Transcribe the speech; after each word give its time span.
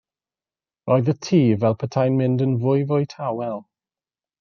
Roedd 0.91 1.11
y 1.13 1.15
tŷ 1.27 1.43
fel 1.65 1.77
petai'n 1.85 2.19
mynd 2.23 2.45
yn 2.49 2.59
fwyfwy 2.67 3.09
tawel. 3.15 3.67